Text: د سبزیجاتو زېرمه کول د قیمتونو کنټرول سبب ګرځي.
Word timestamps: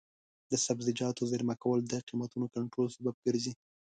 د 0.51 0.53
سبزیجاتو 0.65 1.29
زېرمه 1.31 1.55
کول 1.63 1.79
د 1.87 1.93
قیمتونو 2.07 2.45
کنټرول 2.55 2.87
سبب 2.95 3.15
ګرځي. 3.25 3.53